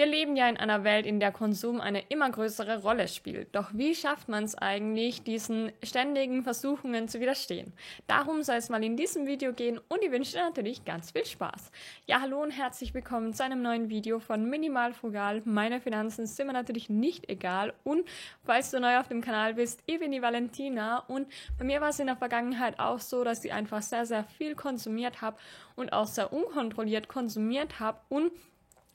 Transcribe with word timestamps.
Wir 0.00 0.06
leben 0.06 0.34
ja 0.34 0.48
in 0.48 0.56
einer 0.56 0.82
Welt, 0.82 1.04
in 1.04 1.20
der 1.20 1.30
Konsum 1.30 1.78
eine 1.78 2.00
immer 2.08 2.30
größere 2.30 2.80
Rolle 2.80 3.06
spielt. 3.06 3.54
Doch 3.54 3.68
wie 3.74 3.94
schafft 3.94 4.30
man 4.30 4.44
es 4.44 4.54
eigentlich, 4.54 5.24
diesen 5.24 5.72
ständigen 5.82 6.42
Versuchungen 6.42 7.06
zu 7.06 7.20
widerstehen? 7.20 7.74
Darum 8.06 8.42
soll 8.42 8.56
es 8.56 8.70
mal 8.70 8.82
in 8.82 8.96
diesem 8.96 9.26
Video 9.26 9.52
gehen 9.52 9.78
und 9.90 10.02
ich 10.02 10.10
wünsche 10.10 10.32
dir 10.38 10.44
natürlich 10.44 10.86
ganz 10.86 11.10
viel 11.10 11.26
Spaß. 11.26 11.70
Ja, 12.06 12.22
hallo 12.22 12.42
und 12.42 12.50
herzlich 12.50 12.94
willkommen 12.94 13.34
zu 13.34 13.44
einem 13.44 13.60
neuen 13.60 13.90
Video 13.90 14.20
von 14.20 14.48
Minimal 14.48 14.94
Frugal. 14.94 15.42
Meine 15.44 15.82
Finanzen 15.82 16.24
sind 16.24 16.46
mir 16.46 16.54
natürlich 16.54 16.88
nicht 16.88 17.28
egal 17.28 17.74
und 17.84 18.08
falls 18.42 18.70
du 18.70 18.80
neu 18.80 18.96
auf 18.96 19.08
dem 19.08 19.20
Kanal 19.20 19.52
bist, 19.52 19.82
ich 19.84 19.98
bin 19.98 20.12
die 20.12 20.22
Valentina 20.22 21.00
und 21.08 21.26
bei 21.58 21.66
mir 21.66 21.82
war 21.82 21.90
es 21.90 22.00
in 22.00 22.06
der 22.06 22.16
Vergangenheit 22.16 22.80
auch 22.80 23.00
so, 23.00 23.22
dass 23.22 23.44
ich 23.44 23.52
einfach 23.52 23.82
sehr, 23.82 24.06
sehr 24.06 24.24
viel 24.24 24.54
konsumiert 24.54 25.20
habe 25.20 25.36
und 25.76 25.92
auch 25.92 26.06
sehr 26.06 26.32
unkontrolliert 26.32 27.06
konsumiert 27.06 27.80
habe 27.80 28.00
und 28.08 28.32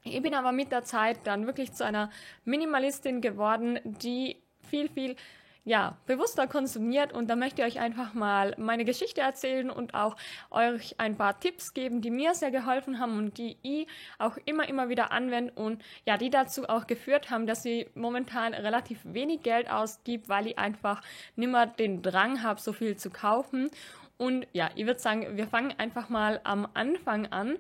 ich 0.06 0.22
bin 0.22 0.34
aber 0.34 0.52
mit 0.52 0.72
der 0.72 0.84
Zeit 0.84 1.18
dann 1.26 1.48
wirklich 1.48 1.74
zu 1.74 1.84
einer 1.84 2.10
Minimalistin 2.44 3.22
geworden, 3.22 3.80
die 3.84 4.38
viel, 4.70 4.90
viel 4.90 5.16
ja, 5.66 5.98
bewusster 6.06 6.48
konsumiert. 6.48 7.12
Und 7.12 7.28
da 7.28 7.36
möchte 7.36 7.62
ich 7.62 7.68
euch 7.68 7.82
einfach 7.82 8.14
mal 8.14 8.54
meine 8.58 8.86
Geschichte 8.86 9.22
erzählen 9.22 9.72
und 9.72 9.96
auch 9.96 10.16
euch 10.52 11.00
ein 11.00 11.18
paar 11.18 11.40
Tipps 11.40 11.74
geben, 11.74 12.02
die 12.02 12.12
mir 12.12 12.36
sehr 12.36 12.52
geholfen 12.52 13.00
haben 13.00 13.18
und 13.18 13.38
die 13.40 13.58
ich 13.64 13.88
auch 14.20 14.38
immer, 14.46 14.70
immer 14.70 14.90
wieder 14.90 15.12
anwende 15.12 15.52
und 15.54 15.84
ja, 16.06 16.18
die 16.18 16.30
dazu 16.30 16.70
auch 16.70 16.86
geführt 16.86 17.32
haben, 17.32 17.48
dass 17.48 17.66
ich 17.66 17.90
momentan 17.96 18.54
relativ 18.54 19.00
wenig 19.04 19.42
Geld 19.42 19.70
ausgibt, 19.70 20.30
weil 20.30 20.48
ich 20.48 20.60
einfach 20.60 21.02
nimmer 21.36 21.66
den 21.66 22.04
Drang 22.04 22.44
habe, 22.44 22.62
so 22.62 22.72
viel 22.72 22.96
zu 22.96 23.10
kaufen. 23.10 23.72
Und 24.18 24.48
ja, 24.54 24.70
ich 24.76 24.86
würde 24.86 25.00
sagen, 25.00 25.36
wir 25.36 25.48
fangen 25.48 25.74
einfach 25.78 26.10
mal 26.10 26.40
am 26.44 26.68
Anfang 26.74 27.26
an 27.28 27.58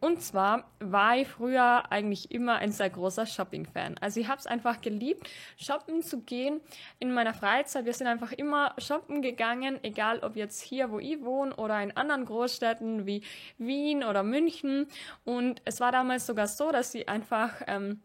und 0.00 0.22
zwar 0.22 0.64
war 0.78 1.16
ich 1.16 1.26
früher 1.26 1.90
eigentlich 1.90 2.30
immer 2.30 2.56
ein 2.56 2.70
sehr 2.70 2.90
großer 2.90 3.24
Shopping-Fan. 3.24 3.96
Also 4.00 4.20
ich 4.20 4.28
habe 4.28 4.38
es 4.38 4.46
einfach 4.46 4.80
geliebt, 4.80 5.28
shoppen 5.56 6.02
zu 6.02 6.20
gehen 6.20 6.60
in 6.98 7.14
meiner 7.14 7.32
Freizeit. 7.32 7.86
Wir 7.86 7.94
sind 7.94 8.06
einfach 8.06 8.32
immer 8.32 8.74
shoppen 8.78 9.22
gegangen, 9.22 9.78
egal 9.82 10.20
ob 10.20 10.36
jetzt 10.36 10.60
hier, 10.60 10.90
wo 10.90 10.98
ich 10.98 11.22
wohne 11.22 11.54
oder 11.56 11.82
in 11.82 11.96
anderen 11.96 12.26
Großstädten 12.26 13.06
wie 13.06 13.22
Wien 13.58 14.04
oder 14.04 14.22
München. 14.22 14.86
Und 15.24 15.62
es 15.64 15.80
war 15.80 15.92
damals 15.92 16.26
sogar 16.26 16.46
so, 16.46 16.70
dass 16.72 16.92
sie 16.92 17.08
einfach 17.08 17.62
ähm, 17.66 18.02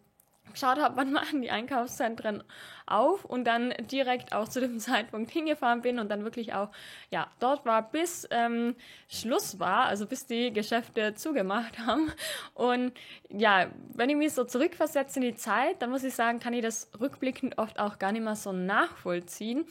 geschaut 0.51 0.79
habe, 0.79 0.95
wann 0.95 1.11
machen 1.11 1.41
die 1.41 1.51
Einkaufszentren 1.51 2.43
auf 2.85 3.25
und 3.25 3.45
dann 3.45 3.73
direkt 3.91 4.33
auch 4.33 4.47
zu 4.47 4.59
dem 4.59 4.79
Zeitpunkt 4.79 5.31
hingefahren 5.31 5.81
bin 5.81 5.99
und 5.99 6.09
dann 6.09 6.23
wirklich 6.23 6.53
auch, 6.53 6.69
ja, 7.09 7.27
dort 7.39 7.65
war 7.65 7.91
bis 7.91 8.27
ähm, 8.31 8.75
Schluss 9.07 9.59
war, 9.59 9.85
also 9.85 10.05
bis 10.05 10.25
die 10.25 10.51
Geschäfte 10.53 11.13
zugemacht 11.13 11.79
haben. 11.85 12.11
Und 12.53 12.93
ja, 13.29 13.67
wenn 13.93 14.09
ich 14.09 14.15
mich 14.15 14.33
so 14.33 14.43
zurückversetze 14.43 15.19
in 15.19 15.25
die 15.25 15.35
Zeit, 15.35 15.81
dann 15.81 15.89
muss 15.89 16.03
ich 16.03 16.13
sagen, 16.13 16.39
kann 16.39 16.53
ich 16.53 16.61
das 16.61 16.89
rückblickend 16.99 17.57
oft 17.57 17.79
auch 17.79 17.99
gar 17.99 18.11
nicht 18.11 18.23
mehr 18.23 18.35
so 18.35 18.51
nachvollziehen. 18.51 19.65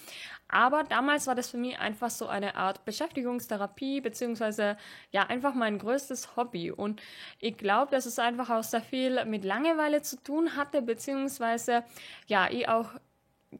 Aber 0.52 0.82
damals 0.82 1.26
war 1.26 1.34
das 1.36 1.50
für 1.50 1.58
mich 1.58 1.78
einfach 1.78 2.10
so 2.10 2.26
eine 2.26 2.56
Art 2.56 2.84
Beschäftigungstherapie, 2.84 4.00
beziehungsweise 4.00 4.76
ja, 5.12 5.22
einfach 5.22 5.54
mein 5.54 5.78
größtes 5.78 6.36
Hobby. 6.36 6.72
Und 6.72 7.00
ich 7.38 7.56
glaube, 7.56 7.92
dass 7.92 8.04
es 8.06 8.18
einfach 8.18 8.50
auch 8.50 8.64
sehr 8.64 8.82
viel 8.82 9.24
mit 9.26 9.44
Langeweile 9.44 10.02
zu 10.02 10.20
tun 10.22 10.56
hatte, 10.56 10.82
beziehungsweise 10.82 11.84
ja, 12.26 12.48
ich 12.50 12.68
auch 12.68 12.90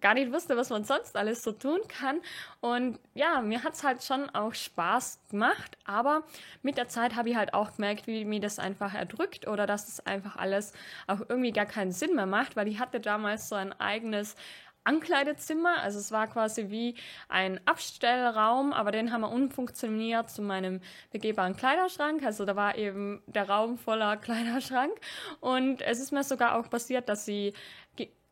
gar 0.01 0.15
nicht 0.15 0.33
wusste, 0.33 0.57
was 0.57 0.71
man 0.71 0.85
sonst 0.85 1.17
alles 1.17 1.43
so 1.43 1.53
tun 1.53 1.81
kann. 1.89 2.21
Und 2.61 2.99
ja, 3.15 3.41
mir 3.41 3.65
hat 3.65 3.75
es 3.75 3.85
halt 3.85 4.03
schon 4.05 4.31
auch 4.31 4.55
Spaß 4.55 5.21
gemacht, 5.31 5.77
aber 5.85 6.23
mit 6.63 6.77
der 6.77 6.89
Zeit 6.89 7.17
habe 7.17 7.31
ich 7.31 7.37
halt 7.37 7.55
auch 7.55 7.75
gemerkt, 7.77 8.07
wie 8.07 8.25
mir 8.25 8.41
das 8.41 8.59
einfach 8.59 8.95
erdrückt 8.95 9.49
oder 9.49 9.67
dass 9.67 9.89
es 9.89 9.97
das 9.97 10.07
einfach 10.07 10.37
alles 10.37 10.73
auch 11.07 11.21
irgendwie 11.29 11.53
gar 11.53 11.67
keinen 11.67 11.93
Sinn 11.93 12.15
mehr 12.15 12.27
macht, 12.27 12.57
weil 12.57 12.69
ich 12.69 12.79
hatte 12.79 13.01
damals 13.01 13.49
so 13.49 13.57
ein 13.57 13.73
eigenes 13.81 14.37
Ankleidezimmer. 14.85 15.83
Also 15.83 15.99
es 15.99 16.11
war 16.11 16.27
quasi 16.27 16.71
wie 16.71 16.95
ein 17.29 17.61
Abstellraum, 17.67 18.73
aber 18.73 18.93
den 18.93 19.13
haben 19.13 19.23
wir 19.23 19.31
umfunktioniert 19.31 20.31
zu 20.31 20.43
meinem 20.43 20.81
begehbaren 21.11 21.57
Kleiderschrank. 21.57 22.25
Also 22.25 22.45
da 22.45 22.57
war 22.57 22.77
eben 22.77 23.23
der 23.27 23.49
Raum 23.49 23.77
voller 23.79 24.17
Kleiderschrank. 24.19 24.93
Und 25.41 25.83
es 25.83 26.01
ist 26.01 26.13
mir 26.13 26.25
sogar 26.25 26.59
auch 26.59 26.71
passiert, 26.71 27.09
dass 27.09 27.25
sie 27.25 27.53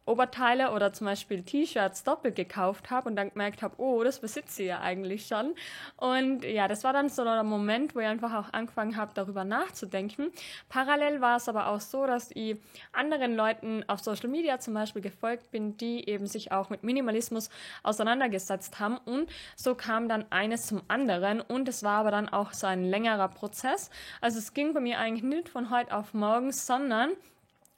Oberteile 0.09 0.73
oder 0.73 0.93
zum 0.93 1.07
Beispiel 1.07 1.43
T-Shirts 1.43 2.05
doppelt 2.05 2.37
gekauft 2.37 2.91
habe 2.91 3.09
und 3.09 3.17
dann 3.17 3.31
gemerkt 3.31 3.63
habe, 3.63 3.75
oh, 3.79 4.03
das 4.03 4.21
besitze 4.21 4.63
ich 4.63 4.69
ja 4.69 4.81
eigentlich 4.81 5.27
schon. 5.27 5.55
Und 5.97 6.45
ja, 6.45 6.69
das 6.69 6.85
war 6.85 6.93
dann 6.93 7.09
so 7.09 7.25
der 7.25 7.43
Moment, 7.43 7.95
wo 7.95 8.01
ich 8.01 8.07
einfach 8.07 8.35
auch 8.35 8.53
angefangen 8.53 8.97
habe, 8.97 9.13
darüber 9.15 9.45
nachzudenken. 9.45 10.33
Parallel 10.69 11.21
war 11.21 11.37
es 11.37 11.49
aber 11.49 11.69
auch 11.69 11.81
so, 11.81 12.07
dass 12.07 12.31
ich 12.35 12.57
anderen 12.93 13.37
Leuten 13.37 13.85
auf 13.89 14.01
Social 14.01 14.29
Media 14.29 14.59
zum 14.59 14.75
Beispiel 14.75 15.03
gefolgt 15.03 15.51
bin, 15.51 15.77
die 15.77 16.09
eben 16.09 16.27
sich 16.27 16.53
auch 16.53 16.71
mit 16.71 16.83
Minimalismus 16.83 17.51
auseinandergesetzt 17.83 18.81
haben. 18.81 18.99
Und 18.99 19.31
so 19.57 19.75
kam 19.75 20.09
dann 20.09 20.25
eines 20.31 20.67
zum 20.67 20.83
anderen. 20.89 21.41
Und 21.41 21.69
es 21.69 21.83
war 21.83 22.01
aber 22.01 22.11
dann 22.11 22.29
auch 22.29 22.53
so 22.53 22.67
ein 22.67 22.85
längerer 22.85 23.29
Prozess. 23.29 23.91
Also 24.21 24.39
es 24.39 24.55
ging 24.55 24.75
bei 24.75 24.81
mir 24.81 24.99
eigentlich 24.99 25.23
nicht 25.23 25.49
von 25.49 25.71
heute 25.71 25.95
auf 25.95 26.15
morgen, 26.15 26.53
sondern 26.53 27.11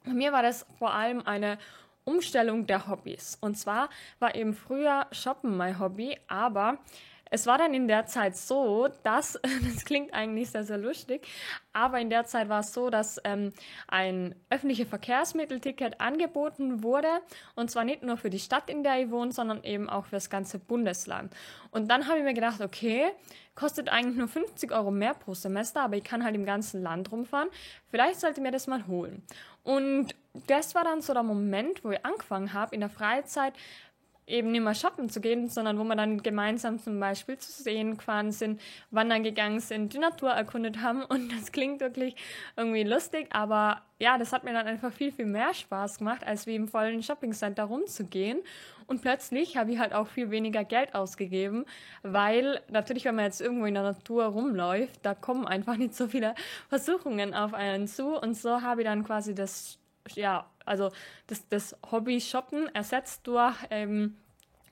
bei 0.05 0.13
mir 0.13 0.31
war 0.31 0.41
das 0.41 0.65
vor 0.79 0.93
allem 0.93 1.21
eine 1.25 1.57
Umstellung 2.11 2.67
der 2.67 2.87
Hobbys. 2.87 3.37
Und 3.39 3.57
zwar 3.57 3.89
war 4.19 4.35
eben 4.35 4.53
früher 4.53 5.07
Shoppen 5.11 5.55
mein 5.55 5.79
Hobby, 5.79 6.17
aber 6.27 6.79
es 7.33 7.47
war 7.47 7.57
dann 7.57 7.73
in 7.73 7.87
der 7.87 8.07
Zeit 8.07 8.35
so, 8.35 8.89
dass, 9.03 9.39
das 9.73 9.85
klingt 9.85 10.13
eigentlich 10.13 10.51
sehr, 10.51 10.65
sehr 10.65 10.77
lustig, 10.77 11.25
aber 11.71 12.01
in 12.01 12.09
der 12.09 12.25
Zeit 12.25 12.49
war 12.49 12.59
es 12.59 12.73
so, 12.73 12.89
dass 12.89 13.21
ähm, 13.23 13.53
ein 13.87 14.35
öffentliches 14.49 14.89
Verkehrsmittelticket 14.89 16.01
angeboten 16.01 16.83
wurde 16.83 17.07
und 17.55 17.71
zwar 17.71 17.85
nicht 17.85 18.03
nur 18.03 18.17
für 18.17 18.29
die 18.29 18.39
Stadt, 18.39 18.69
in 18.69 18.83
der 18.83 19.01
ich 19.01 19.09
wohne, 19.09 19.31
sondern 19.31 19.63
eben 19.63 19.89
auch 19.89 20.05
für 20.05 20.17
das 20.17 20.29
ganze 20.29 20.59
Bundesland. 20.59 21.33
Und 21.71 21.89
dann 21.89 22.07
habe 22.07 22.17
ich 22.17 22.25
mir 22.25 22.33
gedacht, 22.33 22.59
okay, 22.59 23.05
kostet 23.55 23.87
eigentlich 23.87 24.17
nur 24.17 24.27
50 24.27 24.71
Euro 24.73 24.91
mehr 24.91 25.13
pro 25.13 25.33
Semester, 25.33 25.83
aber 25.83 25.95
ich 25.95 26.03
kann 26.03 26.23
halt 26.23 26.35
im 26.35 26.45
ganzen 26.45 26.83
Land 26.83 27.11
rumfahren. 27.11 27.49
Vielleicht 27.89 28.19
sollte 28.19 28.39
ich 28.39 28.43
mir 28.43 28.51
das 28.51 28.67
mal 28.67 28.87
holen. 28.87 29.23
Und 29.63 30.15
das 30.47 30.75
war 30.75 30.83
dann 30.83 31.01
so 31.01 31.13
der 31.13 31.23
Moment, 31.23 31.83
wo 31.83 31.91
ich 31.91 32.05
angefangen 32.05 32.53
habe, 32.53 32.73
in 32.73 32.81
der 32.81 32.89
Freizeit 32.89 33.53
eben 34.27 34.51
nicht 34.51 34.63
mehr 34.63 34.75
shoppen 34.75 35.09
zu 35.09 35.19
gehen, 35.19 35.49
sondern 35.49 35.77
wo 35.77 35.83
wir 35.83 35.95
dann 35.95 36.21
gemeinsam 36.23 36.79
zum 36.79 36.99
Beispiel 36.99 37.37
zu 37.37 37.51
sehen 37.51 37.97
gefahren 37.97 38.31
sind, 38.31 38.61
wandern 38.89 39.23
gegangen 39.23 39.59
sind, 39.59 39.93
die 39.93 39.99
Natur 39.99 40.31
erkundet 40.31 40.81
haben. 40.81 41.03
Und 41.09 41.31
das 41.31 41.51
klingt 41.51 41.81
wirklich 41.81 42.15
irgendwie 42.55 42.83
lustig, 42.83 43.27
aber 43.31 43.81
ja, 43.99 44.17
das 44.17 44.33
hat 44.33 44.43
mir 44.43 44.53
dann 44.53 44.67
einfach 44.67 44.91
viel, 44.91 45.11
viel 45.11 45.25
mehr 45.25 45.53
Spaß 45.53 45.99
gemacht, 45.99 46.25
als 46.25 46.47
wie 46.47 46.55
im 46.55 46.67
vollen 46.67 47.03
Shoppingcenter 47.03 47.65
rumzugehen. 47.65 48.39
Und 48.87 49.01
plötzlich 49.01 49.57
habe 49.57 49.71
ich 49.71 49.79
halt 49.79 49.93
auch 49.93 50.07
viel 50.07 50.31
weniger 50.31 50.63
Geld 50.65 50.95
ausgegeben, 50.95 51.65
weil 52.03 52.61
natürlich, 52.69 53.05
wenn 53.05 53.15
man 53.15 53.25
jetzt 53.25 53.39
irgendwo 53.39 53.65
in 53.65 53.73
der 53.73 53.83
Natur 53.83 54.25
rumläuft, 54.25 54.99
da 55.03 55.13
kommen 55.13 55.47
einfach 55.47 55.77
nicht 55.77 55.95
so 55.95 56.07
viele 56.07 56.35
Versuchungen 56.67 57.33
auf 57.33 57.53
einen 57.53 57.87
zu. 57.87 58.19
Und 58.19 58.35
so 58.35 58.61
habe 58.61 58.81
ich 58.81 58.87
dann 58.87 59.03
quasi 59.03 59.35
das 59.35 59.77
ja, 60.15 60.49
also 60.65 60.91
das, 61.27 61.47
das 61.49 61.75
Hobby 61.91 62.19
Shoppen 62.21 62.67
ersetzt 62.73 63.25
durch 63.27 63.55
ähm, 63.69 64.15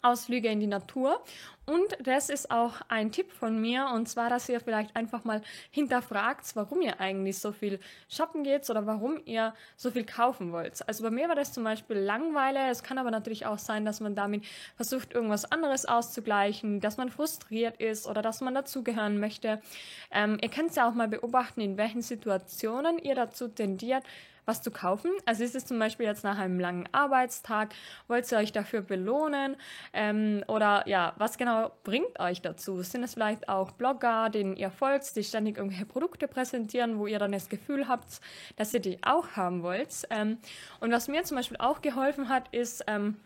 Ausflüge 0.02 0.48
in 0.48 0.60
die 0.60 0.68
Natur. 0.68 1.22
Und 1.66 1.96
das 2.02 2.30
ist 2.30 2.50
auch 2.50 2.82
ein 2.88 3.12
Tipp 3.12 3.32
von 3.32 3.62
mir, 3.62 3.92
und 3.94 4.10
zwar, 4.10 4.30
dass 4.30 4.50
ihr 4.50 4.60
vielleicht 4.60 4.96
einfach 4.96 5.24
mal 5.24 5.44
hinterfragt, 5.70 6.44
warum 6.56 6.82
ihr 6.82 7.00
eigentlich 7.00 7.38
so 7.38 7.52
viel 7.52 7.80
shoppen 8.10 8.44
geht 8.44 8.68
oder 8.72 8.88
warum 8.88 9.22
ihr 9.26 9.54
so 9.78 9.92
viel 9.92 10.04
kaufen 10.04 10.52
wollt. 10.52 10.88
Also 10.88 11.04
bei 11.04 11.12
mir 11.12 11.28
war 11.28 11.36
das 11.36 11.54
zum 11.54 11.64
Beispiel 11.64 11.98
Langweile. 11.98 12.72
Es 12.72 12.82
kann 12.82 12.98
aber 12.98 13.12
natürlich 13.12 13.46
auch 13.46 13.60
sein, 13.60 13.86
dass 13.86 14.00
man 14.00 14.16
damit 14.16 14.46
versucht, 14.78 15.14
irgendwas 15.14 15.52
anderes 15.52 15.86
auszugleichen, 15.86 16.80
dass 16.80 16.98
man 16.98 17.12
frustriert 17.12 17.78
ist 17.78 18.08
oder 18.08 18.24
dass 18.24 18.42
man 18.42 18.56
dazugehören 18.56 19.20
möchte. 19.20 19.62
Ähm, 20.10 20.40
ihr 20.42 20.50
könnt 20.50 20.72
es 20.72 20.76
ja 20.76 20.90
auch 20.90 20.96
mal 20.96 21.08
beobachten, 21.08 21.62
in 21.62 21.78
welchen 21.78 22.02
Situationen 22.02 22.98
ihr 22.98 23.14
dazu 23.14 23.48
tendiert, 23.48 24.04
was 24.50 24.62
zu 24.62 24.72
kaufen. 24.72 25.12
Also 25.26 25.44
ist 25.44 25.56
es 25.56 25.66
zum 25.66 25.78
Beispiel 25.78 26.08
jetzt 26.08 26.24
nach 26.24 26.40
einem 26.40 26.60
langen 26.60 26.90
Arbeitstag, 26.92 27.74
wollt 28.08 28.30
ihr 28.32 28.40
euch 28.40 28.52
dafür 28.52 28.82
belohnen? 28.82 29.56
Ähm, 29.94 30.44
oder 30.48 30.88
ja, 30.88 31.14
was 31.18 31.38
genau 31.38 31.72
bringt 31.84 32.20
euch 32.20 32.42
dazu? 32.42 32.82
Sind 32.82 33.04
es 33.04 33.14
vielleicht 33.14 33.48
auch 33.48 33.72
Blogger, 33.72 34.30
denen 34.30 34.56
ihr 34.56 34.72
folgt, 34.72 35.16
die 35.16 35.24
ständig 35.24 35.58
irgendwelche 35.58 35.86
Produkte 35.86 36.28
präsentieren, 36.28 36.98
wo 36.98 37.06
ihr 37.06 37.20
dann 37.20 37.32
das 37.32 37.48
Gefühl 37.48 37.88
habt, 37.88 38.20
dass 38.58 38.74
ihr 38.74 38.80
die 38.80 38.98
auch 39.04 39.36
haben 39.36 39.62
wollt? 39.62 40.08
Ähm, 40.10 40.40
und 40.80 40.92
was 40.92 41.08
mir 41.08 41.24
zum 41.24 41.38
Beispiel 41.38 41.58
auch 41.58 41.82
geholfen 41.82 42.28
hat, 42.28 42.50
ist, 42.52 42.84
ähm, 42.88 43.18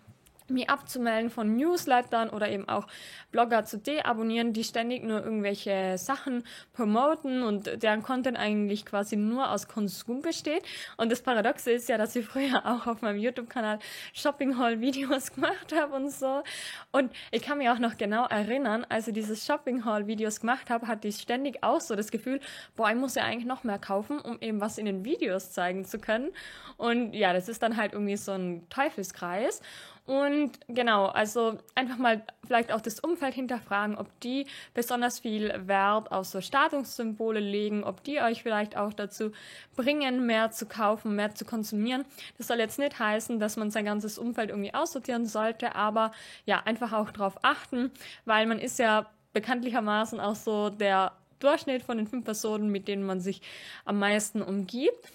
mich 0.53 0.69
abzumelden 0.69 1.29
von 1.29 1.55
Newslettern 1.55 2.29
oder 2.29 2.49
eben 2.49 2.67
auch 2.69 2.87
Blogger 3.31 3.65
zu 3.65 3.77
deabonnieren, 3.77 4.53
die 4.53 4.63
ständig 4.63 5.03
nur 5.03 5.23
irgendwelche 5.23 5.97
Sachen 5.97 6.43
promoten 6.71 7.43
und 7.43 7.81
deren 7.81 8.03
Content 8.03 8.37
eigentlich 8.37 8.85
quasi 8.85 9.15
nur 9.15 9.51
aus 9.51 9.67
Konsum 9.67 10.21
besteht. 10.21 10.63
Und 10.97 11.11
das 11.11 11.21
Paradoxe 11.21 11.71
ist 11.71 11.89
ja, 11.89 11.97
dass 11.97 12.15
ich 12.15 12.25
früher 12.25 12.65
auch 12.65 12.87
auf 12.87 13.01
meinem 13.01 13.19
YouTube-Kanal 13.19 13.79
Shopping 14.13 14.57
Haul 14.57 14.79
Videos 14.79 15.31
gemacht 15.35 15.73
habe 15.75 15.95
und 15.95 16.11
so. 16.11 16.43
Und 16.91 17.11
ich 17.31 17.41
kann 17.41 17.57
mich 17.57 17.69
auch 17.69 17.79
noch 17.79 17.97
genau 17.97 18.25
erinnern, 18.27 18.85
als 18.87 19.07
ich 19.07 19.13
diese 19.13 19.35
Shopping 19.35 19.83
Haul 19.85 20.07
Videos 20.07 20.39
gemacht 20.39 20.69
habe, 20.69 20.87
hatte 20.87 21.07
ich 21.07 21.17
ständig 21.17 21.63
auch 21.63 21.81
so 21.81 21.95
das 21.95 22.11
Gefühl, 22.11 22.39
boah, 22.75 22.89
ich 22.89 22.95
muss 22.95 23.15
ja 23.15 23.23
eigentlich 23.23 23.45
noch 23.45 23.63
mehr 23.63 23.79
kaufen, 23.79 24.19
um 24.19 24.39
eben 24.41 24.61
was 24.61 24.77
in 24.77 24.85
den 24.85 25.03
Videos 25.03 25.51
zeigen 25.51 25.85
zu 25.85 25.99
können. 25.99 26.31
Und 26.77 27.13
ja, 27.13 27.33
das 27.33 27.49
ist 27.49 27.63
dann 27.63 27.77
halt 27.77 27.93
irgendwie 27.93 28.17
so 28.17 28.31
ein 28.31 28.67
Teufelskreis. 28.69 29.61
Und 30.05 30.51
genau, 30.67 31.05
also 31.05 31.57
einfach 31.75 31.97
mal 31.97 32.23
vielleicht 32.45 32.73
auch 32.73 32.81
das 32.81 32.99
Umfeld 32.99 33.33
hinterfragen, 33.33 33.97
ob 33.97 34.07
die 34.19 34.47
besonders 34.73 35.19
viel 35.19 35.53
Wert 35.65 36.11
auf 36.11 36.25
so 36.25 36.41
Statussymbole 36.41 37.39
legen, 37.39 37.85
ob 37.85 38.03
die 38.03 38.19
euch 38.19 38.43
vielleicht 38.43 38.75
auch 38.75 38.91
dazu 38.91 39.31
bringen, 39.77 40.25
mehr 40.25 40.51
zu 40.51 40.65
kaufen, 40.65 41.15
mehr 41.15 41.33
zu 41.35 41.45
konsumieren. 41.45 42.03
Das 42.37 42.47
soll 42.47 42.57
jetzt 42.59 42.79
nicht 42.79 42.99
heißen, 42.99 43.39
dass 43.39 43.55
man 43.55 43.71
sein 43.71 43.85
ganzes 43.85 44.17
Umfeld 44.17 44.49
irgendwie 44.49 44.73
aussortieren 44.73 45.25
sollte, 45.25 45.73
aber 45.73 46.11
ja, 46.45 46.61
einfach 46.65 46.91
auch 46.91 47.11
darauf 47.11 47.37
achten, 47.41 47.89
weil 48.25 48.45
man 48.45 48.59
ist 48.59 48.79
ja 48.79 49.09
bekanntlichermaßen 49.31 50.19
auch 50.19 50.35
so 50.35 50.69
der 50.69 51.13
Durchschnitt 51.39 51.83
von 51.83 51.97
den 51.97 52.07
fünf 52.07 52.25
Personen, 52.25 52.69
mit 52.69 52.89
denen 52.89 53.05
man 53.05 53.21
sich 53.21 53.41
am 53.85 53.99
meisten 53.99 54.41
umgibt. 54.41 55.11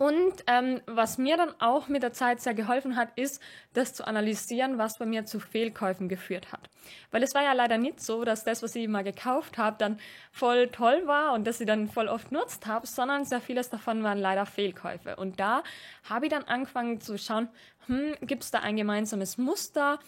Und 0.00 0.44
ähm, 0.46 0.80
was 0.86 1.18
mir 1.18 1.36
dann 1.36 1.52
auch 1.60 1.88
mit 1.88 2.02
der 2.02 2.14
Zeit 2.14 2.40
sehr 2.40 2.54
geholfen 2.54 2.96
hat, 2.96 3.10
ist, 3.16 3.38
das 3.74 3.92
zu 3.92 4.06
analysieren, 4.06 4.78
was 4.78 4.96
bei 4.96 5.04
mir 5.04 5.26
zu 5.26 5.40
Fehlkäufen 5.40 6.08
geführt 6.08 6.52
hat. 6.52 6.70
Weil 7.10 7.22
es 7.22 7.34
war 7.34 7.42
ja 7.42 7.52
leider 7.52 7.76
nicht 7.76 8.00
so, 8.00 8.24
dass 8.24 8.42
das, 8.42 8.62
was 8.62 8.74
ich 8.74 8.88
mal 8.88 9.04
gekauft 9.04 9.58
habe, 9.58 9.76
dann 9.78 10.00
voll 10.32 10.68
toll 10.68 11.02
war 11.04 11.34
und 11.34 11.46
dass 11.46 11.60
ich 11.60 11.66
dann 11.66 11.86
voll 11.86 12.08
oft 12.08 12.32
nutzt 12.32 12.64
habe, 12.64 12.86
sondern 12.86 13.26
sehr 13.26 13.42
vieles 13.42 13.68
davon 13.68 14.02
waren 14.02 14.16
leider 14.16 14.46
Fehlkäufe. 14.46 15.16
Und 15.16 15.38
da 15.38 15.62
habe 16.08 16.24
ich 16.24 16.32
dann 16.32 16.44
angefangen 16.44 17.02
zu 17.02 17.18
schauen, 17.18 17.50
hm, 17.84 18.14
gibt 18.22 18.44
es 18.44 18.50
da 18.50 18.60
ein 18.60 18.76
gemeinsames 18.76 19.36
Muster? 19.36 19.98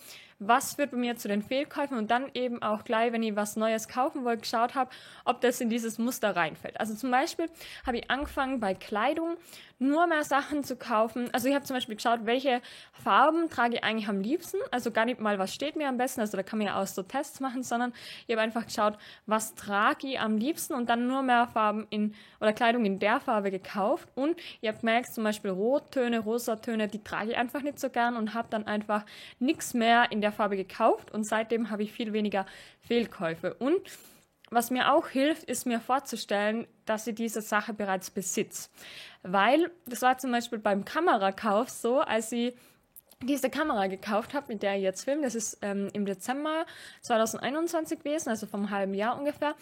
was 0.47 0.75
führt 0.75 0.91
bei 0.91 0.97
mir 0.97 1.17
zu 1.17 1.29
den 1.29 1.43
Fehlkäufen 1.43 1.97
und 1.97 2.11
dann 2.11 2.31
eben 2.35 2.63
auch 2.63 2.85
gleich, 2.85 3.13
wenn 3.13 3.23
ich 3.23 3.37
was 3.37 3.57
Neues 3.57 3.89
kaufen 3.89 4.25
wollte, 4.25 4.43
geschaut 4.43 4.75
habe, 4.75 4.91
ob 5.25 5.41
das 5.41 5.61
in 5.61 5.71
dieses 5.71 5.99
Muster 5.99 6.35
reinfällt. 6.35 6.79
Also 6.81 6.95
zum 6.95 7.11
Beispiel 7.11 7.47
habe 7.87 7.99
ich 7.99 8.11
angefangen 8.11 8.61
bei 8.61 8.75
Kleidung 8.75 9.37
nur 9.83 10.07
mehr 10.07 10.25
Sachen 10.25 10.65
zu 10.65 10.77
kaufen. 10.77 11.29
Also 11.33 11.49
ich 11.49 11.55
habe 11.55 11.65
zum 11.65 11.77
Beispiel 11.77 11.97
geschaut, 11.97 12.21
welche 12.25 12.63
Farben 12.93 13.51
trage 13.51 13.77
ich 13.77 13.85
eigentlich 13.85 14.09
am 14.09 14.21
liebsten. 14.21 14.59
Also 14.71 14.91
gar 14.91 15.05
nicht 15.05 15.21
mal, 15.21 15.39
was 15.39 15.53
steht 15.53 15.77
mir 15.77 15.89
am 15.89 15.97
besten. 15.97 16.21
Also 16.21 16.37
da 16.37 16.43
kann 16.43 16.59
man 16.59 16.69
ja 16.69 16.81
auch 16.81 16.87
so 16.87 17.03
Tests 17.03 17.41
machen, 17.41 17.63
sondern 17.63 17.93
ich 18.27 18.35
habe 18.35 18.43
einfach 18.43 18.65
geschaut, 18.65 18.97
was 19.27 19.55
trage 19.55 20.07
ich 20.07 20.21
am 20.21 20.39
liebsten 20.39 20.75
und 20.75 20.89
dann 20.89 21.07
nur 21.07 21.23
mehr 21.23 21.49
Farben 21.49 21.87
in 21.91 22.15
oder 22.41 22.53
Kleidung 22.53 22.85
in 22.85 22.99
der 22.99 23.21
Farbe 23.21 23.51
gekauft. 23.51 24.09
Und 24.15 24.37
ihr 24.61 24.71
habt 24.71 24.81
gemerkt, 24.81 25.13
zum 25.13 25.25
Beispiel 25.25 25.51
Rottöne, 25.51 26.21
Rosatöne, 26.21 26.89
die 26.89 27.03
trage 27.03 27.33
ich 27.33 27.37
einfach 27.37 27.63
nicht 27.63 27.79
so 27.79 27.91
gern 27.91 28.17
und 28.17 28.35
habe 28.35 28.49
dann 28.51 28.67
einfach 28.67 29.05
nichts 29.39 29.75
mehr 29.75 30.11
in 30.11 30.21
der 30.21 30.33
Farbe 30.33 30.57
gekauft. 30.57 31.11
Und 31.13 31.25
seitdem 31.25 31.71
habe 31.71 31.83
ich 31.83 31.93
viel 31.93 32.13
weniger 32.13 32.47
Fehlkäufe. 32.81 33.55
Und 33.55 33.81
was 34.53 34.71
mir 34.71 34.93
auch 34.93 35.09
hilft, 35.09 35.45
ist 35.45 35.67
mir 35.67 35.81
vorzustellen, 35.81 36.67
dass 36.85 37.07
ich 37.07 37.15
diese 37.15 37.41
Sache 37.41 37.73
bereits 37.73 38.11
besitze. 38.11 38.69
Weil, 39.23 39.71
das 39.87 40.03
war 40.03 40.19
zum 40.19 40.33
Beispiel 40.33 40.59
beim 40.59 40.85
Kamerakauf 40.85 41.71
so, 41.71 42.01
als 42.01 42.33
ich 42.33 42.55
diese 43.27 43.51
Kamera 43.51 43.87
gekauft 43.87 44.35
habe, 44.35 44.53
mit 44.53 44.63
der 44.63 44.77
ich 44.77 44.83
jetzt 44.83 45.05
filme, 45.05 45.23
das 45.23 45.35
ist 45.35 45.59
ähm, 45.63 45.89
im 45.93 46.07
Dezember 46.07 46.67
2021 47.03 48.01
gewesen, 48.01 48.31
also 48.31 48.47
vom 48.47 48.71
halben 48.71 48.95
Jahr 48.95 49.19
ungefähr. 49.19 49.55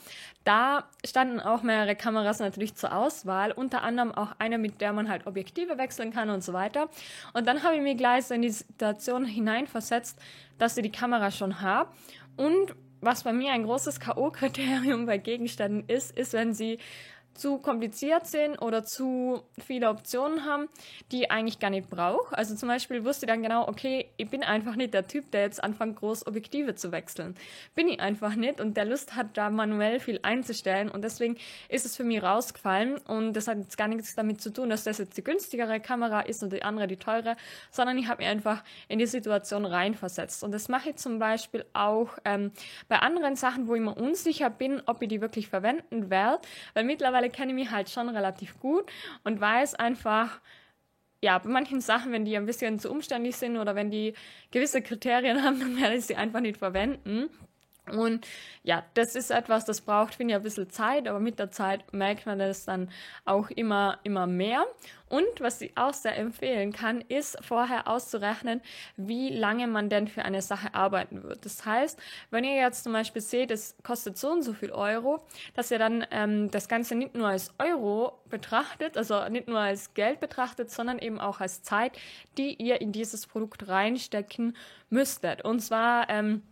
Da 0.45 0.89
standen 1.07 1.41
auch 1.41 1.63
mehrere 1.63 1.95
Kameras 1.95 2.39
natürlich 2.41 2.75
zur 2.75 2.95
Auswahl, 2.95 3.53
unter 3.53 3.83
anderem 3.83 4.13
auch 4.13 4.33
eine, 4.39 4.59
mit 4.59 4.81
der 4.81 4.93
man 4.93 5.09
halt 5.09 5.27
Objektive 5.27 5.79
wechseln 5.79 6.13
kann 6.13 6.31
und 6.31 6.43
so 6.43 6.53
weiter. 6.53 6.89
Und 7.35 7.47
dann 7.47 7.63
habe 7.63 7.77
ich 7.77 7.83
mir 7.83 7.95
gleich 7.95 8.27
so 8.27 8.35
in 8.35 8.43
die 8.43 8.51
Situation 8.51 9.25
hineinversetzt, 9.25 10.19
dass 10.59 10.77
ich 10.77 10.83
die 10.83 10.93
Kamera 10.93 11.31
schon 11.31 11.61
habe 11.61 11.91
und 12.37 12.75
was 13.01 13.25
bei 13.25 13.33
mir 13.33 13.53
ein 13.53 13.65
großes 13.65 14.01
K.O.-Kriterium 14.01 15.07
bei 15.07 15.19
Gegenständen 15.19 15.85
ist, 15.89 16.17
ist, 16.17 16.33
wenn 16.33 16.55
sie 16.55 16.79
zu 17.35 17.59
kompliziert 17.59 18.27
sind 18.27 18.61
oder 18.61 18.85
zu 18.85 19.43
viele 19.59 19.89
Optionen 19.89 20.45
haben, 20.45 20.69
die 21.11 21.23
ich 21.23 21.31
eigentlich 21.31 21.59
gar 21.59 21.71
nicht 21.71 21.89
brauche. 21.89 22.37
Also 22.37 22.55
zum 22.55 22.69
Beispiel 22.69 23.05
wusste 23.05 23.27
ich 23.27 23.31
dann 23.31 23.43
genau, 23.43 23.69
okay, 23.69 24.11
ich 24.17 24.29
bin 24.29 24.43
einfach 24.43 24.77
nicht 24.77 24.95
der 24.95 25.07
Typ, 25.07 25.31
der 25.31 25.43
jetzt 25.43 25.63
anfängt, 25.63 25.97
groß 25.97 26.27
Objektive 26.27 26.75
zu 26.75 26.93
wechseln. 26.93 27.35
Bin 27.75 27.89
ich 27.89 28.01
einfach 28.01 28.35
nicht 28.35 28.61
und 28.61 28.77
der 28.77 28.85
Lust 28.85 29.17
hat, 29.17 29.37
da 29.37 29.51
manuell 29.51 30.01
viel 30.01 30.21
einzustellen 30.23 30.91
und 30.91 31.03
deswegen 31.03 31.37
ist 31.69 31.87
es 31.87 31.97
für 31.97 32.05
mich 32.05 32.23
rausgefallen 32.23 32.99
und 32.99 33.33
das 33.35 33.49
hat 33.49 33.59
jetzt 33.59 33.79
gar 33.79 33.89
nichts 33.89 34.15
damit 34.15 34.41
zu 34.41 34.53
tun, 34.53 34.69
dass 34.69 34.85
das 34.85 34.99
jetzt 34.99 35.17
die 35.17 35.25
günstigere 35.25 35.81
Kamera 35.81 36.21
ist 36.21 36.43
und 36.43 36.53
die 36.53 36.63
andere 36.63 36.87
die 36.87 36.97
teure, 36.97 37.37
sondern 37.71 37.97
ich 37.99 38.09
habe 38.09 38.23
mich 38.23 38.31
einfach 38.31 38.63
in 38.89 38.99
die 38.99 39.07
Situation 39.07 39.65
reinversetzt 39.65 40.45
und 40.45 40.53
das 40.53 40.69
mache 40.69 40.91
ich 40.91 40.97
zum 40.97 41.19
Beispiel 41.19 41.65
auch 41.73 42.19
ähm, 42.25 42.53
bei 42.89 42.99
anderen 42.99 43.37
Sachen, 43.37 43.69
wo 43.69 43.75
ich 43.75 43.81
mir 43.81 43.95
unsicher 43.95 44.51
bin, 44.51 44.83
ob 44.87 45.01
ich 45.03 45.09
die 45.09 45.21
wirklich 45.21 45.49
verwenden 45.49 46.11
werde, 46.11 46.41
weil 46.75 46.85
mittlerweile 46.85 47.20
mittlerweile 47.21 47.31
kenne 47.31 47.53
ich 47.53 47.55
mich 47.67 47.71
halt 47.71 47.91
schon 47.91 48.09
relativ 48.09 48.59
gut 48.61 48.91
und 49.25 49.41
weiß 49.41 49.75
einfach, 49.75 50.41
ja, 51.23 51.39
bei 51.39 51.51
manchen 51.51 51.81
Sachen, 51.81 52.13
wenn 52.13 52.25
die 52.25 52.37
ein 52.37 52.47
bisschen 52.47 52.79
zu 52.79 52.91
umständlich 52.91 53.37
sind 53.37 53.59
oder 53.59 53.75
wenn 53.75 53.91
die 53.91 54.15
gewisse 54.51 54.81
Kriterien 54.83 55.43
haben, 55.45 55.61
dann 55.61 55.81
werde 55.81 55.97
ich 55.97 56.07
sie 56.07 56.17
einfach 56.17 56.41
nicht 56.41 56.59
verwenden. 56.59 57.29
Und 57.91 58.27
ja, 58.63 58.85
das 58.95 59.15
ist 59.15 59.31
etwas, 59.31 59.65
das 59.65 59.81
braucht, 59.81 60.15
finde 60.15 60.33
ich, 60.33 60.37
ein 60.37 60.43
bisschen 60.43 60.71
Zeit, 60.71 61.09
aber 61.09 61.21
mit 61.21 61.39
der 61.39 61.51
Zeit 61.51 61.93
merkt 61.93 62.27
man 62.27 62.39
das 62.39 62.65
dann 62.65 62.91
auch 63.25 63.51
immer, 63.51 63.99
immer 64.05 64.27
mehr. 64.27 64.67
Und 65.11 65.41
was 65.41 65.61
ich 65.61 65.77
auch 65.77 65.93
sehr 65.93 66.17
empfehlen 66.17 66.73
kann, 66.73 67.01
ist 67.01 67.37
vorher 67.45 67.89
auszurechnen, 67.89 68.61
wie 68.97 69.31
lange 69.31 69.67
man 69.67 69.89
denn 69.89 70.07
für 70.07 70.25
eine 70.25 70.41
Sache 70.41 70.73
arbeiten 70.73 71.25
wird. 71.25 71.45
Das 71.45 71.67
heißt, 71.67 71.99
wenn 72.31 72.45
ihr 72.45 72.55
jetzt 72.55 72.85
zum 72.85 72.93
Beispiel 72.93 73.21
seht, 73.21 73.51
es 73.51 73.75
kostet 73.83 74.17
so 74.17 74.31
und 74.31 74.43
so 74.43 74.53
viel 74.53 74.71
Euro, 74.71 75.25
dass 75.55 75.73
ihr 75.73 75.81
dann 75.81 76.07
ähm, 76.13 76.49
das 76.53 76.69
Ganze 76.69 76.95
nicht 76.95 77.17
nur 77.17 77.27
als 77.27 77.53
Euro 77.59 78.21
betrachtet, 78.29 78.97
also 78.97 79.29
nicht 79.29 79.49
nur 79.49 79.59
als 79.59 79.95
Geld 79.95 80.21
betrachtet, 80.21 80.71
sondern 80.71 81.01
eben 81.01 81.19
auch 81.19 81.41
als 81.41 81.65
Zeit, 81.65 81.99
die 82.39 82.55
ihr 82.55 82.81
in 82.81 82.93
dieses 82.93 83.27
Produkt 83.27 83.67
reinstecken 83.67 84.57
müsstet. 84.91 85.45
Und 85.45 85.59
zwar 85.59 86.09
ähm, 86.09 86.43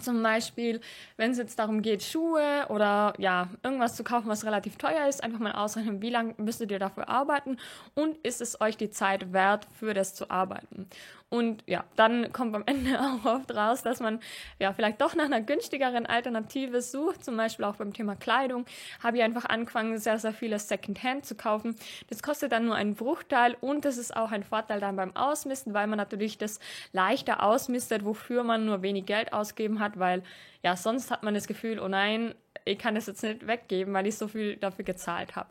zum 0.00 0.22
Beispiel, 0.22 0.80
wenn 1.16 1.32
es 1.32 1.38
jetzt 1.38 1.58
darum 1.58 1.82
geht, 1.82 2.02
Schuhe 2.02 2.66
oder 2.70 3.12
ja, 3.18 3.48
irgendwas 3.62 3.94
zu 3.94 4.04
kaufen, 4.04 4.28
was 4.28 4.44
relativ 4.46 4.76
teuer 4.76 5.06
ist, 5.06 5.22
einfach 5.22 5.38
mal 5.38 5.52
ausrechnen, 5.52 6.00
wie 6.00 6.08
lange 6.08 6.34
müsstet 6.38 6.70
ihr 6.70 6.78
dafür 6.78 7.08
arbeiten 7.10 7.58
und 7.94 8.16
ist 8.18 8.40
es 8.40 8.60
euch 8.60 8.78
die 8.78 8.90
Zeit 8.90 9.32
wert, 9.32 9.66
für 9.78 9.92
das 9.92 10.14
zu 10.14 10.30
arbeiten. 10.30 10.88
Und 11.32 11.64
ja, 11.66 11.82
dann 11.96 12.30
kommt 12.30 12.54
am 12.54 12.62
Ende 12.66 13.00
auch 13.00 13.24
oft 13.24 13.56
raus, 13.56 13.82
dass 13.82 14.00
man 14.00 14.20
ja 14.58 14.74
vielleicht 14.74 15.00
doch 15.00 15.14
nach 15.14 15.24
einer 15.24 15.40
günstigeren 15.40 16.04
Alternative 16.04 16.82
sucht. 16.82 17.24
Zum 17.24 17.38
Beispiel 17.38 17.64
auch 17.64 17.76
beim 17.76 17.94
Thema 17.94 18.16
Kleidung 18.16 18.66
habe 19.02 19.16
ich 19.16 19.22
einfach 19.22 19.46
angefangen, 19.46 19.96
sehr, 19.96 20.18
sehr 20.18 20.34
viele 20.34 20.58
Secondhand 20.58 21.24
zu 21.24 21.34
kaufen. 21.34 21.74
Das 22.10 22.22
kostet 22.22 22.52
dann 22.52 22.66
nur 22.66 22.74
einen 22.74 22.96
Bruchteil 22.96 23.56
und 23.62 23.86
das 23.86 23.96
ist 23.96 24.14
auch 24.14 24.30
ein 24.30 24.42
Vorteil 24.42 24.78
dann 24.78 24.94
beim 24.94 25.16
Ausmisten, 25.16 25.72
weil 25.72 25.86
man 25.86 25.96
natürlich 25.96 26.36
das 26.36 26.60
leichter 26.92 27.42
ausmistet, 27.42 28.04
wofür 28.04 28.44
man 28.44 28.66
nur 28.66 28.82
wenig 28.82 29.06
Geld 29.06 29.32
ausgeben 29.32 29.80
hat, 29.80 29.98
weil 29.98 30.22
ja, 30.62 30.76
sonst 30.76 31.10
hat 31.10 31.22
man 31.22 31.32
das 31.32 31.46
Gefühl, 31.46 31.80
oh 31.80 31.88
nein, 31.88 32.34
ich 32.66 32.78
kann 32.78 32.94
das 32.94 33.06
jetzt 33.06 33.22
nicht 33.22 33.46
weggeben, 33.46 33.94
weil 33.94 34.06
ich 34.06 34.18
so 34.18 34.28
viel 34.28 34.56
dafür 34.56 34.84
gezahlt 34.84 35.34
habe. 35.34 35.48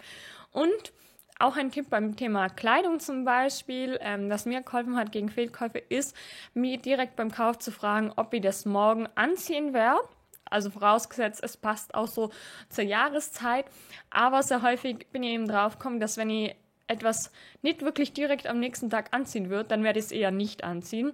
Und 0.51 0.93
auch 1.41 1.57
ein 1.57 1.71
Tipp 1.71 1.89
beim 1.89 2.15
Thema 2.15 2.49
Kleidung 2.49 2.99
zum 2.99 3.25
Beispiel, 3.25 3.97
ähm, 4.01 4.29
das 4.29 4.45
mir 4.45 4.61
geholfen 4.61 4.95
hat 4.95 5.11
gegen 5.11 5.29
Fehlkäufe, 5.29 5.79
ist, 5.79 6.15
mir 6.53 6.77
direkt 6.77 7.15
beim 7.15 7.31
Kauf 7.31 7.59
zu 7.59 7.71
fragen, 7.71 8.11
ob 8.15 8.33
ich 8.33 8.41
das 8.41 8.65
morgen 8.65 9.07
anziehen 9.15 9.73
werde. 9.73 9.99
Also 10.45 10.69
vorausgesetzt, 10.69 11.41
es 11.43 11.55
passt 11.57 11.95
auch 11.95 12.07
so 12.07 12.31
zur 12.69 12.83
Jahreszeit. 12.83 13.65
Aber 14.09 14.43
sehr 14.43 14.61
häufig 14.61 15.07
bin 15.11 15.23
ich 15.23 15.31
eben 15.31 15.47
drauf 15.47 15.77
gekommen, 15.77 15.99
dass 15.99 16.17
wenn 16.17 16.29
ich 16.29 16.55
etwas 16.87 17.31
nicht 17.61 17.83
wirklich 17.83 18.13
direkt 18.13 18.47
am 18.47 18.59
nächsten 18.59 18.89
Tag 18.89 19.13
anziehen 19.13 19.49
würde, 19.49 19.69
dann 19.69 19.83
werde 19.83 19.99
ich 19.99 20.05
es 20.05 20.11
eher 20.11 20.31
nicht 20.31 20.63
anziehen. 20.63 21.13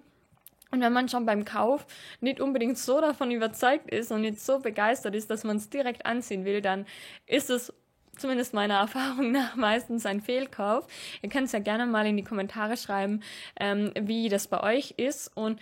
Und 0.71 0.81
wenn 0.81 0.91
man 0.91 1.07
schon 1.07 1.25
beim 1.25 1.45
Kauf 1.45 1.85
nicht 2.19 2.41
unbedingt 2.41 2.77
so 2.77 2.99
davon 2.99 3.31
überzeugt 3.31 3.89
ist 3.89 4.11
und 4.11 4.21
nicht 4.21 4.41
so 4.41 4.59
begeistert 4.59 5.15
ist, 5.15 5.29
dass 5.29 5.43
man 5.43 5.57
es 5.57 5.69
direkt 5.69 6.05
anziehen 6.05 6.43
will, 6.43 6.61
dann 6.61 6.85
ist 7.25 7.49
es 7.49 7.71
zumindest 8.17 8.53
meiner 8.53 8.75
Erfahrung 8.79 9.31
nach 9.31 9.55
meistens 9.55 10.05
ein 10.05 10.21
Fehlkauf. 10.21 10.87
Ihr 11.21 11.29
könnt 11.29 11.47
es 11.47 11.51
ja 11.51 11.59
gerne 11.59 11.85
mal 11.85 12.05
in 12.05 12.17
die 12.17 12.23
Kommentare 12.23 12.77
schreiben, 12.77 13.21
ähm, 13.59 13.91
wie 13.99 14.29
das 14.29 14.47
bei 14.47 14.61
euch 14.61 14.91
ist. 14.97 15.31
Und 15.35 15.59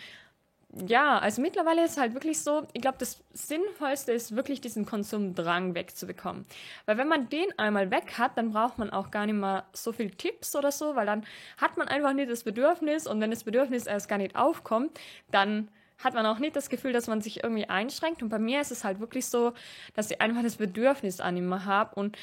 ja, 0.87 1.19
also 1.19 1.41
mittlerweile 1.41 1.85
ist 1.85 1.91
es 1.91 1.97
halt 1.97 2.13
wirklich 2.13 2.41
so, 2.41 2.67
ich 2.73 2.81
glaube, 2.81 2.97
das 2.99 3.23
Sinnvollste 3.31 4.11
ist 4.11 4.35
wirklich 4.35 4.59
diesen 4.59 4.85
Konsumdrang 4.85 5.73
wegzubekommen. 5.73 6.45
Weil 6.85 6.97
wenn 6.97 7.07
man 7.07 7.29
den 7.29 7.47
einmal 7.57 7.91
weg 7.91 8.17
hat, 8.17 8.37
dann 8.37 8.51
braucht 8.51 8.77
man 8.77 8.89
auch 8.89 9.09
gar 9.09 9.25
nicht 9.25 9.35
mehr 9.35 9.65
so 9.71 9.93
viel 9.93 10.11
Tipps 10.11 10.55
oder 10.55 10.71
so, 10.71 10.95
weil 10.95 11.05
dann 11.05 11.25
hat 11.57 11.77
man 11.77 11.87
einfach 11.87 12.13
nicht 12.13 12.29
das 12.29 12.43
Bedürfnis 12.43 13.07
und 13.07 13.21
wenn 13.21 13.31
das 13.31 13.45
Bedürfnis 13.45 13.87
erst 13.87 14.09
gar 14.09 14.17
nicht 14.17 14.35
aufkommt, 14.35 14.99
dann 15.31 15.69
hat 15.97 16.13
man 16.13 16.25
auch 16.25 16.39
nicht 16.39 16.55
das 16.55 16.69
Gefühl, 16.69 16.93
dass 16.93 17.07
man 17.07 17.21
sich 17.21 17.43
irgendwie 17.43 17.69
einschränkt. 17.69 18.21
Und 18.21 18.29
bei 18.29 18.39
mir 18.39 18.61
ist 18.61 18.71
es 18.71 18.83
halt 18.83 18.99
wirklich 18.99 19.25
so, 19.25 19.53
dass 19.93 20.11
ich 20.11 20.21
einfach 20.21 20.43
das 20.43 20.57
Bedürfnis 20.57 21.19
an 21.19 21.37
immer 21.37 21.65
habe 21.65 21.95
und 21.95 22.17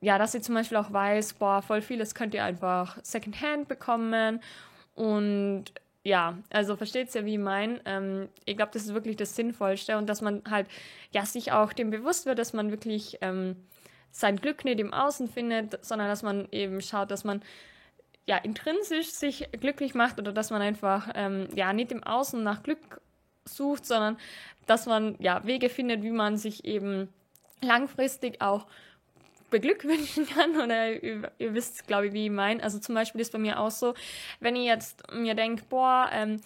ja, 0.00 0.16
dass 0.16 0.34
ich 0.34 0.42
zum 0.42 0.54
Beispiel 0.54 0.78
auch 0.78 0.92
weiß, 0.92 1.34
boah, 1.34 1.60
voll 1.60 1.82
vieles 1.82 2.14
könnt 2.14 2.32
ihr 2.34 2.44
einfach 2.44 2.98
Secondhand 3.02 3.66
bekommen 3.66 4.40
und 4.94 5.72
ja, 6.04 6.38
also 6.50 6.76
versteht 6.76 7.14
ihr, 7.14 7.24
wie 7.24 7.34
ich 7.34 7.40
meine? 7.40 7.80
Ähm, 7.84 8.28
ich 8.44 8.56
glaube, 8.56 8.70
das 8.72 8.84
ist 8.84 8.94
wirklich 8.94 9.16
das 9.16 9.36
Sinnvollste 9.36 9.98
und 9.98 10.06
dass 10.06 10.22
man 10.22 10.42
halt, 10.48 10.68
ja, 11.10 11.26
sich 11.26 11.52
auch 11.52 11.72
dem 11.72 11.90
bewusst 11.90 12.26
wird, 12.26 12.38
dass 12.38 12.52
man 12.52 12.70
wirklich 12.70 13.18
ähm, 13.20 13.56
sein 14.10 14.36
Glück 14.36 14.64
nicht 14.64 14.80
im 14.80 14.94
Außen 14.94 15.28
findet, 15.28 15.84
sondern 15.84 16.08
dass 16.08 16.22
man 16.22 16.48
eben 16.50 16.80
schaut, 16.80 17.10
dass 17.10 17.24
man 17.24 17.42
ja 18.26 18.36
intrinsisch 18.36 19.10
sich 19.10 19.48
glücklich 19.52 19.94
macht 19.94 20.18
oder 20.18 20.32
dass 20.32 20.50
man 20.50 20.62
einfach 20.62 21.10
ähm, 21.14 21.48
ja 21.54 21.72
nicht 21.72 21.92
im 21.92 22.02
Außen 22.02 22.42
nach 22.42 22.62
Glück 22.62 23.00
sucht, 23.56 23.86
sondern 23.86 24.16
dass 24.66 24.86
man 24.86 25.16
ja 25.18 25.44
Wege 25.44 25.68
findet, 25.68 26.02
wie 26.02 26.10
man 26.10 26.36
sich 26.36 26.64
eben 26.64 27.08
langfristig 27.62 28.40
auch 28.40 28.66
beglückwünschen 29.50 30.26
kann 30.34 30.60
oder 30.60 31.02
ihr, 31.02 31.30
ihr 31.38 31.54
wisst, 31.54 31.86
glaube 31.86 32.08
ich, 32.08 32.12
wie 32.12 32.26
ich 32.26 32.30
meine. 32.30 32.62
Also 32.62 32.78
zum 32.78 32.94
Beispiel 32.94 33.20
ist 33.20 33.32
bei 33.32 33.38
mir 33.38 33.58
auch 33.58 33.70
so, 33.70 33.94
wenn 34.40 34.56
ich 34.56 34.66
jetzt 34.66 35.02
mir 35.12 35.34
denke, 35.34 35.64
boah, 35.68 36.10
ähm, 36.12 36.40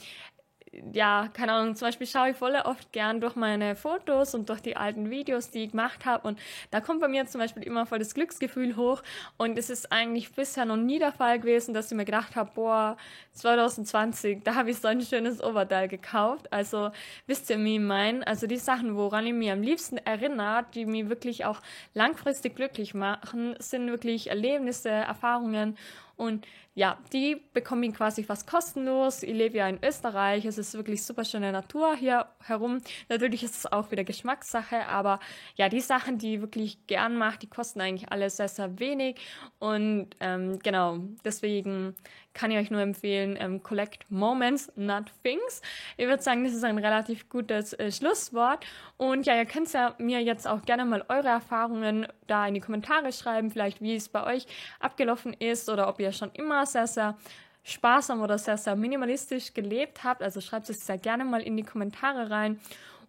ja, 0.93 1.29
keine 1.35 1.53
Ahnung, 1.53 1.77
zum 1.77 1.89
Beispiel 1.89 2.07
schaue 2.07 2.31
ich 2.31 2.37
voll 2.37 2.55
oft 2.65 2.93
gern 2.93 3.21
durch 3.21 3.37
meine 3.37 3.77
Fotos 3.77 4.35
und 4.35 4.49
durch 4.49 4.61
die 4.61 4.77
alten 4.77 5.11
Videos, 5.11 5.51
die 5.51 5.65
ich 5.65 5.71
gemacht 5.73 6.07
habe. 6.07 6.27
Und 6.27 6.39
da 6.71 6.81
kommt 6.81 7.01
bei 7.01 7.09
mir 7.09 7.27
zum 7.27 7.41
Beispiel 7.41 7.63
immer 7.63 7.85
voll 7.85 7.99
das 7.99 8.15
Glücksgefühl 8.15 8.77
hoch. 8.77 9.03
Und 9.37 9.59
es 9.59 9.69
ist 9.69 9.93
eigentlich 9.93 10.33
bisher 10.33 10.65
noch 10.65 10.79
nie 10.79 10.99
der 10.99 11.13
Fall 11.13 11.41
gewesen, 11.41 11.75
dass 11.75 11.91
ich 11.91 11.97
mir 11.97 12.07
gedacht 12.07 12.37
habe, 12.37 12.51
boah, 12.55 12.97
2020, 13.33 14.45
da 14.45 14.55
habe 14.55 14.71
ich 14.71 14.79
so 14.79 14.89
ein 14.89 15.03
schönes 15.03 15.43
Oberteil 15.43 15.89
gekauft. 15.89 16.51
Also 16.51 16.91
wisst 17.27 17.51
ihr, 17.51 17.59
wie 17.59 17.75
ich 17.75 17.81
meine? 17.81 18.27
Also 18.27 18.47
die 18.47 18.57
Sachen, 18.57 18.97
woran 18.97 19.27
ich 19.27 19.35
mich 19.35 19.51
am 19.51 19.63
liebsten 19.63 19.99
erinnere, 19.99 20.65
die 20.75 20.87
mich 20.87 21.11
wirklich 21.11 21.45
auch 21.45 21.61
langfristig 21.93 22.57
glücklich 22.57 22.95
machen, 22.95 23.57
sind 23.59 23.89
wirklich 23.89 24.31
Erlebnisse, 24.31 24.89
Erfahrungen 24.89 25.77
und 26.17 26.47
ja, 26.75 26.97
die 27.13 27.43
bekomme 27.53 27.87
ich 27.87 27.95
quasi 27.95 28.25
fast 28.25 28.47
kostenlos. 28.47 29.23
Ich 29.23 29.35
lebe 29.35 29.59
ja 29.59 29.69
in 29.69 29.79
Österreich. 29.85 30.47
Es 30.47 30.57
ist 30.57 30.73
wirklich 30.75 31.05
super 31.05 31.25
schöne 31.25 31.53
Natur 31.53 31.95
hier 31.95 32.27
herum. 32.41 32.81
Natürlich 33.11 33.45
ist 33.45 33.57
es 33.57 33.71
auch 33.71 33.91
wieder 33.91 34.05
Geschmackssache, 34.05 34.87
aber 34.87 35.21
ja, 35.57 35.69
die 35.69 35.81
Sachen, 35.81 36.17
die 36.17 36.37
ich 36.37 36.41
wirklich 36.41 36.87
gern 36.87 37.17
mache, 37.17 37.41
die 37.41 37.49
kosten 37.49 37.83
eigentlich 37.83 38.11
alle 38.11 38.31
sehr, 38.31 38.49
sehr 38.49 38.79
wenig. 38.79 39.21
Und 39.59 40.17
ähm, 40.21 40.59
genau, 40.61 40.99
deswegen 41.25 41.95
kann 42.35 42.51
ich 42.51 42.59
euch 42.59 42.71
nur 42.71 42.81
empfehlen, 42.81 43.37
ähm, 43.39 43.63
Collect 43.63 44.11
Moments, 44.11 44.73
not 44.77 45.13
Things. 45.23 45.61
Ich 45.97 46.07
würde 46.07 46.23
sagen, 46.23 46.45
das 46.45 46.55
ist 46.55 46.65
ein 46.65 46.79
relativ 46.79 47.29
gutes 47.29 47.73
äh, 47.75 47.93
Schlusswort. 47.93 48.65
Und 48.97 49.27
ja, 49.27 49.37
ihr 49.37 49.45
könnt 49.45 49.73
ja 49.73 49.95
mir 49.99 50.23
jetzt 50.23 50.47
auch 50.47 50.63
gerne 50.63 50.85
mal 50.85 51.05
eure 51.09 51.29
Erfahrungen 51.29 52.07
da 52.27 52.47
in 52.47 52.55
die 52.55 52.61
Kommentare 52.61 53.13
schreiben, 53.13 53.51
vielleicht 53.51 53.81
wie 53.83 53.95
es 53.95 54.09
bei 54.09 54.25
euch 54.25 54.47
abgelaufen 54.81 55.35
ist 55.35 55.69
oder 55.69 55.89
ob 55.89 56.01
ihr 56.01 56.13
schon 56.13 56.31
immer 56.63 56.67
sehr, 56.67 56.87
sehr 56.87 57.17
sparsam 57.65 58.23
oder 58.23 58.39
sehr, 58.39 58.57
sehr 58.57 58.77
minimalistisch 58.77 59.55
gelebt 59.55 60.05
habt. 60.05 60.23
Also 60.23 60.41
schreibt 60.41 60.69
es 60.71 60.87
sehr 60.87 60.99
gerne 60.99 61.25
mal 61.25 61.43
in 61.43 61.57
die 61.57 61.63
Kommentare 61.63 62.31
rein. 62.31 62.61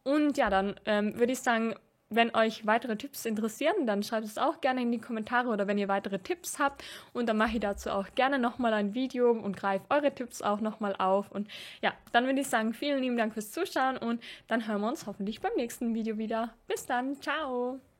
Und 0.04 0.38
ja, 0.38 0.50
dann 0.50 0.76
ähm, 0.86 1.18
würde 1.18 1.34
ich 1.34 1.40
sagen, 1.40 1.76
wenn 2.10 2.36
euch 2.36 2.68
weitere 2.68 2.96
Tipps 2.96 3.26
interessieren, 3.26 3.88
dann 3.88 4.04
schreibt 4.04 4.26
es 4.26 4.38
auch 4.38 4.62
gerne 4.62 4.84
in 4.84 4.92
die 4.92 5.00
Kommentare 5.00 5.50
oder 5.50 5.66
wenn 5.66 5.80
ihr 5.80 5.88
weitere 5.88 6.20
Tipps 6.20 6.60
habt. 6.60 6.84
Und 7.12 7.28
dann 7.28 7.38
mache 7.38 7.54
ich 7.54 7.60
dazu 7.60 7.90
auch 7.90 8.08
gerne 8.14 8.38
nochmal 8.38 8.74
ein 8.74 8.94
Video 8.94 9.32
und 9.32 9.58
greife 9.58 9.86
eure 9.90 10.14
Tipps 10.14 10.42
auch 10.42 10.60
nochmal 10.60 10.96
auf. 10.98 11.32
Und 11.32 11.48
ja, 11.82 11.94
dann 12.12 12.26
würde 12.26 12.42
ich 12.42 12.48
sagen, 12.48 12.74
vielen 12.74 13.02
lieben 13.02 13.18
Dank 13.18 13.34
fürs 13.34 13.52
Zuschauen 13.52 13.98
und 13.98 14.22
dann 14.48 14.68
hören 14.68 14.82
wir 14.82 14.90
uns 14.90 15.08
hoffentlich 15.08 15.42
beim 15.42 15.54
nächsten 15.56 15.96
Video 15.96 16.18
wieder. 16.18 16.54
Bis 16.68 16.86
dann, 16.86 17.20
ciao! 17.20 17.93